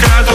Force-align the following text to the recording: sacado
sacado 0.00 0.33